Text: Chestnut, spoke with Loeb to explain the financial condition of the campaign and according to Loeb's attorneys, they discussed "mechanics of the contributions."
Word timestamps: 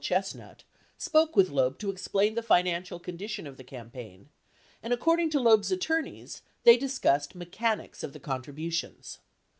Chestnut, 0.03 0.63
spoke 0.97 1.35
with 1.35 1.51
Loeb 1.51 1.77
to 1.77 1.91
explain 1.91 2.33
the 2.33 2.41
financial 2.41 2.97
condition 2.99 3.45
of 3.45 3.57
the 3.57 3.63
campaign 3.63 4.29
and 4.81 4.91
according 4.91 5.29
to 5.29 5.39
Loeb's 5.39 5.71
attorneys, 5.71 6.41
they 6.63 6.75
discussed 6.75 7.35
"mechanics 7.35 8.01
of 8.01 8.11
the 8.11 8.19
contributions." 8.19 9.19